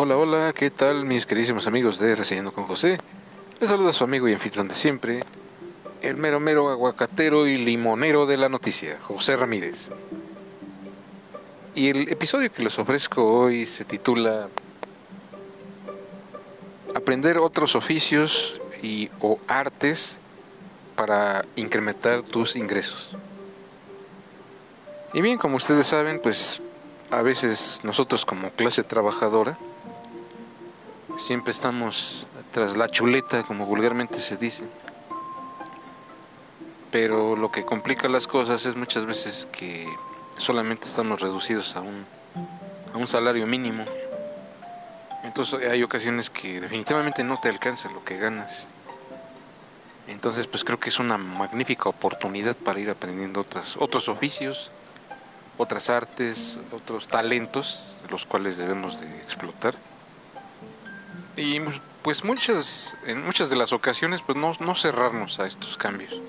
[0.00, 2.98] Hola, hola, ¿qué tal mis queridísimos amigos de Reseñando con José?
[3.58, 5.24] Les saluda su amigo y anfitrión de siempre,
[6.02, 9.88] el mero mero aguacatero y limonero de la noticia, José Ramírez.
[11.74, 14.46] Y el episodio que les ofrezco hoy se titula
[16.94, 20.20] Aprender otros oficios y o artes
[20.94, 23.16] para incrementar tus ingresos.
[25.12, 26.62] Y bien, como ustedes saben, pues
[27.10, 29.58] a veces nosotros como clase trabajadora
[31.18, 34.64] siempre estamos tras la chuleta, como vulgarmente se dice.
[36.90, 39.86] Pero lo que complica las cosas es muchas veces que
[40.38, 42.06] solamente estamos reducidos a un,
[42.94, 43.84] a un salario mínimo.
[45.22, 48.68] Entonces hay ocasiones que definitivamente no te alcanza lo que ganas.
[50.06, 54.70] Entonces pues creo que es una magnífica oportunidad para ir aprendiendo otras, otros oficios,
[55.58, 59.74] otras artes, otros talentos, los cuales debemos de explotar.
[61.38, 61.60] Y
[62.02, 66.20] pues muchas, en muchas de las ocasiones pues no, no cerrarnos a estos cambios,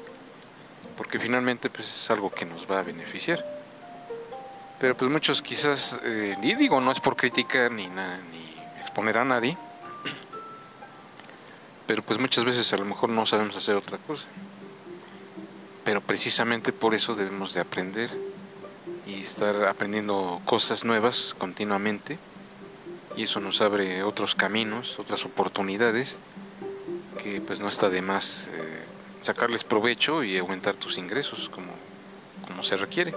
[0.95, 3.43] porque finalmente pues es algo que nos va a beneficiar.
[4.79, 9.25] Pero pues muchos quizás, eh, y digo, no es por criticar ni, ni exponer a
[9.25, 9.57] nadie,
[11.88, 14.27] pero pues muchas veces a lo mejor no sabemos hacer otra cosa.
[15.83, 18.11] Pero precisamente por eso debemos de aprender
[19.07, 22.19] y estar aprendiendo cosas nuevas continuamente
[23.15, 26.17] y eso nos abre otros caminos, otras oportunidades
[27.21, 28.83] que pues no está de más eh,
[29.21, 31.71] sacarles provecho y aumentar tus ingresos como,
[32.47, 33.13] como se requiere.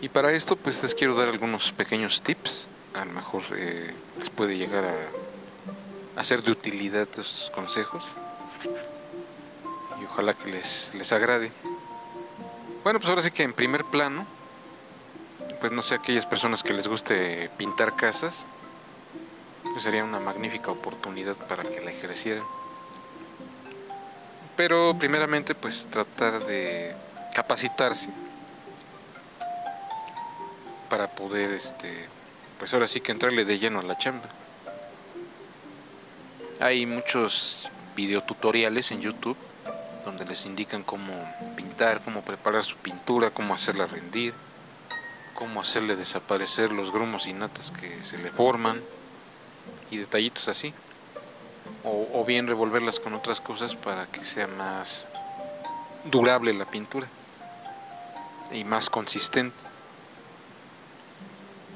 [0.00, 4.30] Y para esto pues les quiero dar algunos pequeños tips, a lo mejor eh, les
[4.30, 8.06] puede llegar a, a, ser de utilidad estos consejos
[10.00, 11.52] y ojalá que les, les agrade.
[12.84, 14.26] Bueno, pues ahora sí que en primer plano,
[15.60, 18.44] pues no sé, aquellas personas que les guste pintar casas,
[19.62, 22.44] pues sería una magnífica oportunidad para que la ejercieran.
[24.56, 26.94] Pero primeramente pues tratar de
[27.34, 28.10] capacitarse
[30.88, 32.06] para poder este
[32.58, 34.28] pues ahora sí que entrarle de lleno a la chamba.
[36.60, 39.36] Hay muchos videotutoriales en YouTube
[40.04, 41.12] donde les indican cómo
[41.54, 44.34] pintar, cómo preparar su pintura, cómo hacerla rendir,
[45.38, 48.82] cómo hacerle desaparecer los grumos y natas que se le forman
[49.88, 50.74] y detallitos así.
[51.84, 55.06] O, bien revolverlas con otras cosas para que sea más
[56.10, 57.06] durable la pintura
[58.50, 59.56] y más consistente.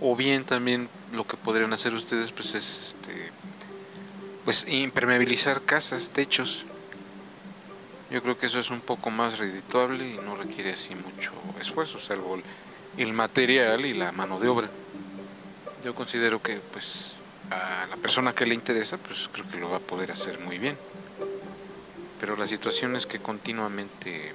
[0.01, 3.31] O bien también lo que podrían hacer ustedes pues es este
[4.45, 6.67] pues impermeabilizar casas, techos
[8.11, 11.31] yo creo que eso es un poco más redituable y no requiere así mucho
[11.61, 12.37] esfuerzo, salvo
[12.97, 14.69] el, material y la mano de obra.
[15.85, 17.15] Yo considero que pues
[17.51, 20.59] a la persona que le interesa, pues creo que lo va a poder hacer muy
[20.59, 20.77] bien.
[22.21, 24.33] Pero la situación es que continuamente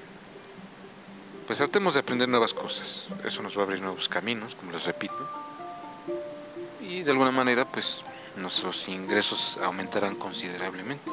[1.45, 3.05] pues tratemos de aprender nuevas cosas.
[3.23, 5.15] Eso nos va a abrir nuevos caminos, como les repito.
[6.81, 8.03] Y de alguna manera pues
[8.35, 11.09] nuestros ingresos aumentarán considerablemente.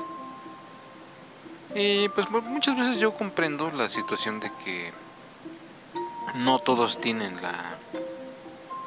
[1.74, 4.92] Y pues muchas veces yo comprendo la situación de que
[6.34, 7.76] no todos tienen la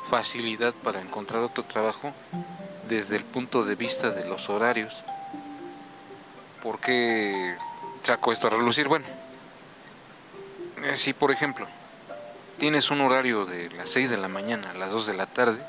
[0.09, 2.13] facilidad para encontrar otro trabajo
[2.87, 4.93] desde el punto de vista de los horarios.
[6.61, 7.55] ¿Por qué
[8.03, 8.87] saco esto a relucir?
[8.87, 9.05] Bueno,
[10.83, 11.67] eh, si por ejemplo
[12.57, 15.61] tienes un horario de las 6 de la mañana a las 2 de la tarde,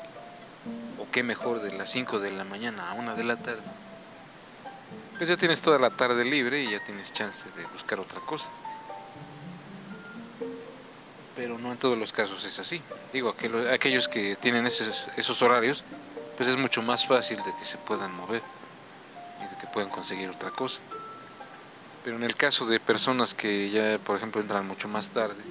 [0.97, 3.61] o qué mejor de las 5 de la mañana a 1 de la tarde,
[5.17, 8.47] pues ya tienes toda la tarde libre y ya tienes chance de buscar otra cosa.
[11.39, 12.81] Pero no en todos los casos es así.
[13.13, 13.33] Digo,
[13.71, 15.85] aquellos que tienen esos, esos horarios,
[16.35, 18.41] pues es mucho más fácil de que se puedan mover
[19.39, 20.81] y de que puedan conseguir otra cosa.
[22.03, 25.41] Pero en el caso de personas que ya, por ejemplo, entran mucho más tarde,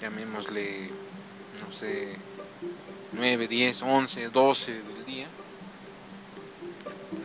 [0.00, 0.88] llamémosle,
[1.60, 2.16] no sé,
[3.12, 5.26] 9, 10, 11, 12 del día,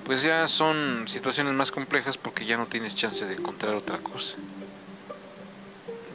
[0.04, 4.36] pues ya son situaciones más complejas porque ya no tienes chance de encontrar otra cosa.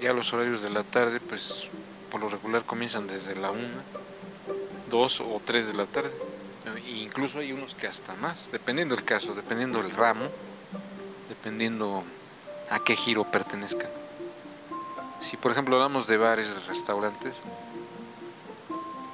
[0.00, 1.68] Ya los horarios de la tarde, pues
[2.10, 3.62] por lo regular comienzan desde la 1,
[4.90, 6.12] 2 o 3 de la tarde.
[6.86, 10.28] E incluso hay unos que hasta más, dependiendo del caso, dependiendo del ramo,
[11.28, 12.04] dependiendo
[12.70, 13.90] a qué giro pertenezcan.
[15.20, 17.34] Si por ejemplo hablamos de bares, restaurantes,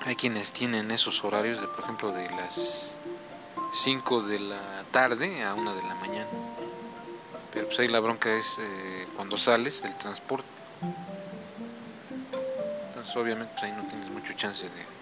[0.05, 2.96] hay quienes tienen esos horarios de, por ejemplo, de las
[3.75, 6.29] 5 de la tarde a 1 de la mañana.
[7.52, 10.62] Pero pues ahí la bronca es eh, cuando sales, el transporte.
[12.88, 14.93] Entonces obviamente pues ahí no tienes mucho chance de,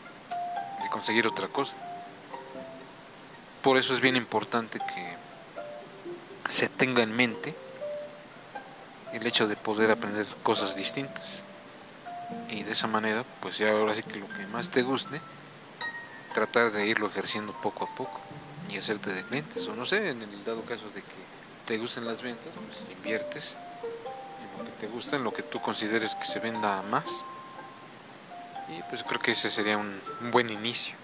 [0.90, 1.74] conseguir otra cosa.
[3.62, 5.16] por eso es bien importante que
[6.50, 7.54] se tenga en mente
[9.12, 11.40] el hecho de poder aprender cosas distintas.
[12.48, 15.20] Y de esa manera, pues ya ahora sí que lo que más te guste,
[16.32, 18.20] tratar de irlo ejerciendo poco a poco
[18.68, 19.66] y hacerte de clientes.
[19.68, 21.20] O no sé, en el dado caso de que
[21.66, 23.56] te gusten las ventas, pues inviertes
[24.64, 27.06] que te gusta, en lo que tú consideres que se venda más.
[28.68, 30.94] Y pues creo que ese sería un, buen inicio.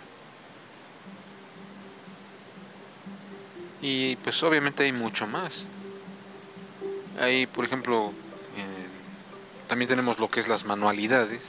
[3.82, 5.66] Y pues obviamente hay mucho más.
[7.18, 8.12] Hay, por ejemplo,
[9.68, 11.42] también tenemos lo que es las manualidades.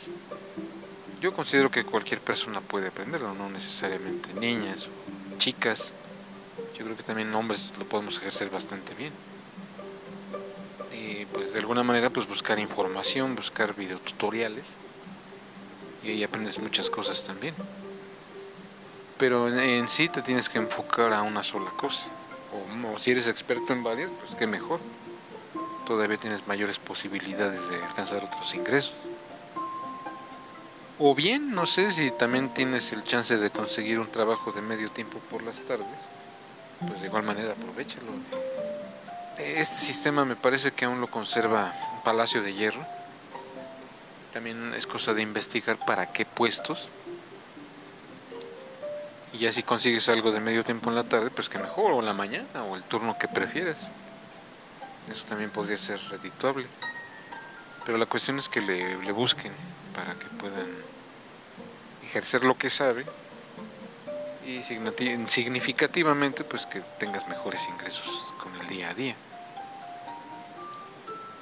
[1.21, 5.93] Yo considero que cualquier persona puede aprenderlo, no necesariamente niñas o chicas.
[6.77, 9.13] Yo creo que también hombres lo podemos ejercer bastante bien.
[11.33, 14.65] Pues de alguna manera pues buscar información, buscar videotutoriales
[16.03, 17.53] y ahí aprendes muchas cosas también.
[19.17, 22.07] Pero en, sí te tienes que enfocar a una sola cosa.
[22.93, 24.79] O, si eres experto en varias, pues qué mejor.
[25.85, 28.93] Todavía tienes mayores posibilidades de alcanzar otros ingresos.
[30.99, 34.89] O bien, no sé si también tienes el chance de conseguir un trabajo de medio
[34.89, 35.85] tiempo por las tardes,
[36.87, 38.13] pues de igual manera aprovechalo.
[39.37, 41.73] Este sistema me parece que aún lo conserva
[42.03, 42.97] Palacio de Hierro
[44.37, 46.89] también es cosa de investigar para qué puestos.
[49.33, 52.03] Y ya si consigues algo de medio tiempo en la tarde, pues que mejor, o
[52.03, 53.91] la mañana, o el turno que prefieras.
[55.09, 56.67] Eso también podría ser redituable.
[57.83, 59.51] Pero la cuestión es que le, le busquen
[59.95, 60.67] para que puedan
[62.03, 63.07] ejercer lo que sabe
[64.45, 69.15] y significativamente pues que tengas mejores ingresos con el día a día.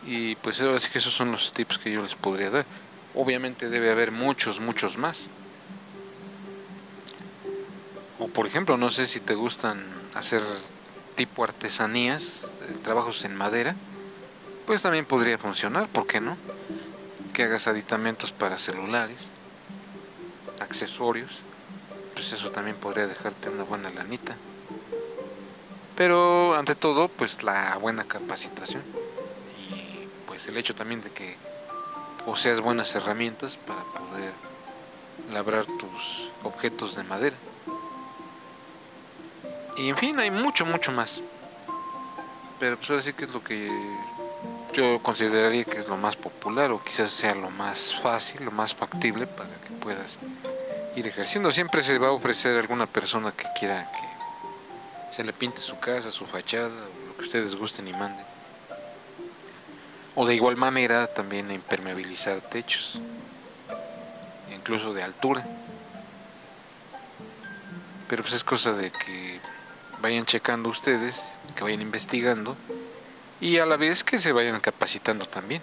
[0.05, 2.65] Y pues ahora sí que esos son los tips que yo les podría dar.
[3.15, 5.29] Obviamente debe haber muchos, muchos más.
[8.19, 10.43] O por ejemplo, no sé si te gustan hacer
[11.15, 13.75] tipo artesanías, eh, trabajos en madera,
[14.65, 16.37] pues también podría funcionar, ¿por qué no?
[17.33, 19.27] Que hagas aditamentos para celulares,
[20.59, 21.31] accesorios,
[22.13, 24.37] pues eso también podría dejarte una buena lanita.
[25.95, 28.83] Pero ante todo, pues la buena capacitación
[30.35, 31.37] pues el hecho también de que
[32.25, 34.33] poseas buenas herramientas para poder
[35.31, 37.37] labrar tus objetos de madera.
[39.77, 41.21] Y en fin, hay mucho, mucho más.
[42.59, 43.71] Pero pues ahora sí que es lo que
[44.73, 48.75] yo consideraría que es lo más popular o quizás sea lo más fácil, lo más
[48.75, 50.17] factible para que puedas
[50.97, 51.49] ir ejerciendo.
[51.49, 56.11] Siempre se va a ofrecer alguna persona que quiera que se le pinte su casa,
[56.11, 58.34] su fachada, o lo que ustedes gusten y manden.
[60.15, 62.99] O de igual manera también impermeabilizar techos,
[64.55, 65.45] incluso de altura.
[68.07, 69.39] Pero pues es cosa de que
[70.01, 71.21] vayan checando ustedes,
[71.55, 72.55] que vayan investigando
[73.41, 75.61] y a la vez que se vayan capacitando también.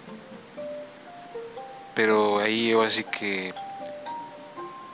[1.95, 3.53] Pero ahí así que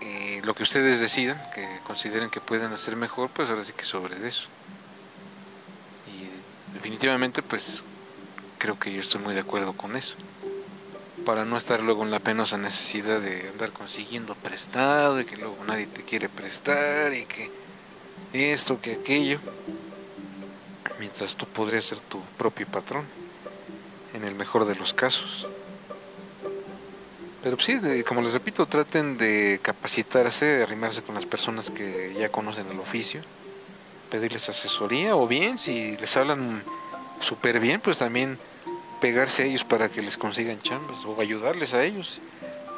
[0.01, 3.83] eh, lo que ustedes decidan, que consideren que pueden hacer mejor, pues ahora sí que
[3.83, 4.47] sobre eso.
[6.07, 7.83] Y definitivamente pues
[8.59, 10.15] creo que yo estoy muy de acuerdo con eso.
[11.25, 15.57] Para no estar luego en la penosa necesidad de andar consiguiendo prestado y que luego
[15.65, 17.50] nadie te quiere prestar y que
[18.34, 19.39] esto, que aquello.
[21.00, 23.05] Mientras tú podrías ser tu propio patrón,
[24.13, 25.48] en el mejor de los casos.
[27.41, 32.29] Pero sí, como les repito, traten de capacitarse, de arrimarse con las personas que ya
[32.29, 33.22] conocen el oficio,
[34.12, 36.63] pedirles asesoría o bien, si les hablan
[37.22, 38.38] súper bien, pues también
[39.00, 42.20] pegarse a ellos para que les consigan chambas o ayudarles a ellos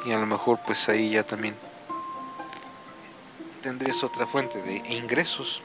[0.04, 1.54] y a lo mejor pues ahí ya también
[3.62, 5.62] tendrías otra fuente de ingresos.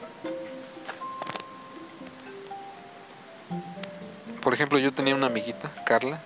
[4.40, 6.22] Por ejemplo, yo tenía una amiguita, Carla,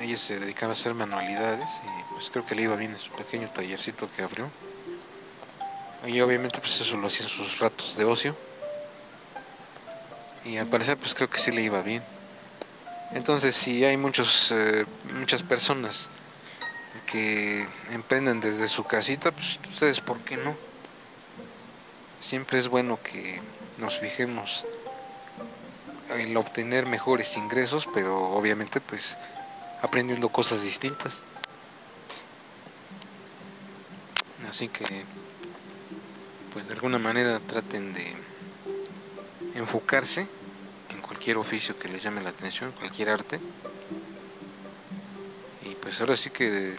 [0.00, 3.10] ella se dedicaba a hacer manualidades y pues creo que le iba bien en su
[3.10, 4.48] pequeño tallercito que abrió.
[6.06, 8.36] Y obviamente pues eso lo hacía en sus ratos de ocio.
[10.44, 12.02] Y al parecer pues creo que sí le iba bien.
[13.12, 14.84] Entonces, si hay muchos, eh,
[15.14, 16.10] muchas personas
[17.06, 20.56] que emprenden desde su casita, pues ustedes, ¿por qué no?
[22.20, 23.40] Siempre es bueno que
[23.78, 24.64] nos fijemos
[26.10, 29.16] en obtener mejores ingresos, pero obviamente pues
[29.80, 31.22] aprendiendo cosas distintas.
[34.48, 35.04] Así que
[36.52, 38.14] pues de alguna manera traten de
[39.54, 40.26] enfocarse
[41.18, 43.40] cualquier oficio que les llame la atención, cualquier arte.
[45.68, 46.78] Y pues ahora sí que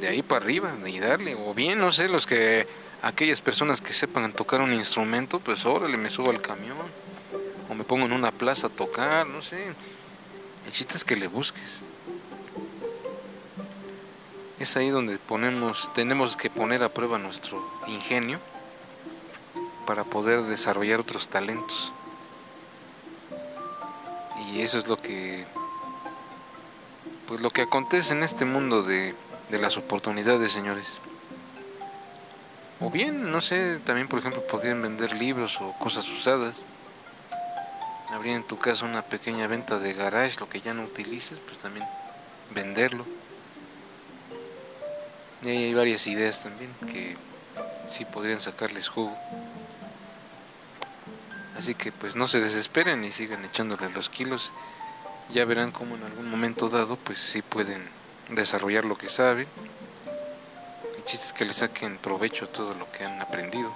[0.00, 2.66] de, ahí para arriba, y darle, o bien, no sé, los que
[3.02, 6.78] aquellas personas que sepan tocar un instrumento, pues órale, me subo al camión
[7.68, 9.62] o me pongo en una plaza a tocar, no sé.
[10.64, 11.82] El chiste es que le busques.
[14.58, 18.40] Es ahí donde ponemos, tenemos que poner a prueba nuestro ingenio
[19.86, 21.92] para poder desarrollar otros talentos.
[24.52, 25.44] Y eso es lo que
[27.26, 29.14] pues lo que acontece en este mundo de,
[29.48, 31.00] de las oportunidades, señores.
[32.80, 36.54] O bien, no sé, también por ejemplo podrían vender libros o cosas usadas.
[38.12, 41.58] Abrir en tu casa una pequeña venta de garage, lo que ya no utilices, pues
[41.58, 41.86] también
[42.54, 43.06] venderlo.
[45.42, 47.16] Y hay varias ideas también que
[47.88, 49.16] sí podrían sacarles jugo.
[51.64, 54.52] Así que pues no se desesperen y sigan echándole los kilos.
[55.32, 57.88] Ya verán cómo en algún momento dado pues sí pueden
[58.28, 59.48] desarrollar lo que saben.
[60.98, 63.72] El chiste es que le saquen provecho a todo lo que han aprendido.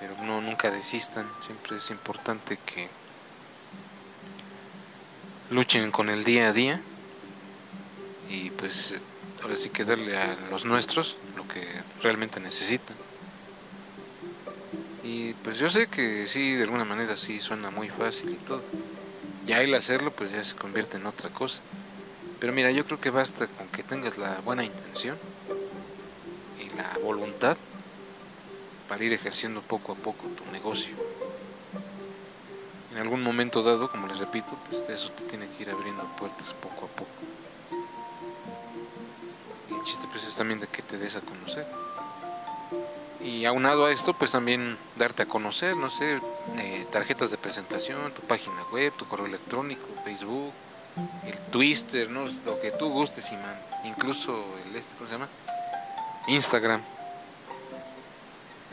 [0.00, 2.88] Pero no nunca desistan, siempre es importante que
[5.50, 6.80] luchen con el día a día
[8.28, 8.94] y pues
[9.44, 11.64] ahora sí que darle a los nuestros lo que
[12.02, 13.05] realmente necesitan.
[15.06, 18.60] Y pues yo sé que sí, de alguna manera sí suena muy fácil y todo.
[19.46, 21.62] Ya el hacerlo pues ya se convierte en otra cosa.
[22.40, 25.16] Pero mira, yo creo que basta con que tengas la buena intención
[26.60, 27.56] y la voluntad
[28.88, 30.96] para ir ejerciendo poco a poco tu negocio.
[32.90, 36.52] En algún momento dado, como les repito, pues eso te tiene que ir abriendo puertas
[36.52, 37.22] poco a poco.
[39.70, 41.85] Y el chiste pues es también de que te des a conocer.
[43.20, 46.20] Y aunado a esto, pues también darte a conocer, no sé,
[46.58, 50.52] eh, tarjetas de presentación, tu página web, tu correo electrónico, Facebook,
[51.24, 52.26] el Twister, ¿no?
[52.44, 55.28] lo que tú gustes, y incluso el este, ¿cómo se llama?
[56.26, 56.82] Instagram.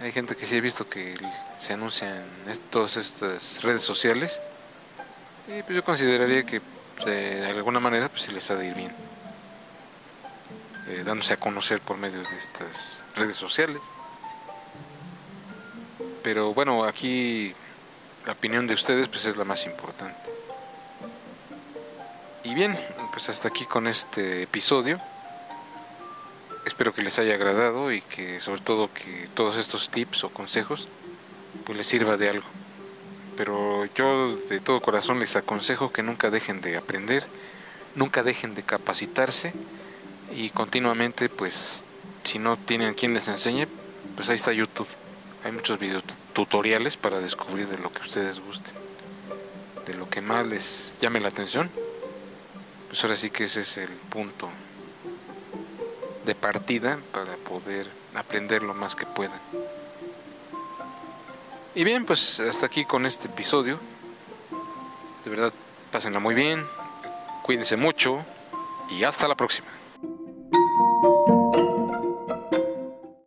[0.02, 1.16] Hay gente que sí he visto que
[1.58, 4.42] se anuncia en todas estas redes sociales.
[5.48, 6.62] Y pues yo consideraría que
[7.06, 8.92] de alguna manera pues sí les ha de ir bien.
[10.88, 13.82] Eh, dándose a conocer por medio de estas redes sociales.
[16.24, 17.54] Pero bueno, aquí
[18.26, 20.30] la opinión de ustedes pues es la más importante.
[22.44, 22.78] Y bien,
[23.12, 25.00] pues hasta aquí con este episodio.
[26.66, 30.88] Espero que les haya agradado y que sobre todo que todos estos tips o consejos
[31.66, 32.48] pues les sirva de algo.
[33.36, 37.26] Pero yo de todo corazón les aconsejo que nunca dejen de aprender,
[37.96, 39.54] nunca dejen de capacitarse
[40.34, 41.84] y continuamente pues
[42.24, 43.68] si no tienen quien les enseñe,
[44.16, 44.88] pues ahí está YouTube.
[45.44, 48.74] Hay muchos videos tutoriales para descubrir de lo que ustedes gusten,
[49.86, 51.70] de lo que más les llame la atención.
[52.88, 54.50] Pues ahora sí que ese es el punto
[56.26, 59.40] de partida para poder aprender lo más que puedan.
[61.76, 63.80] Y bien, pues hasta aquí con este episodio.
[65.26, 65.52] De verdad,
[65.92, 66.66] pásenla muy bien,
[67.42, 68.24] cuídense mucho
[68.90, 69.83] y hasta la próxima.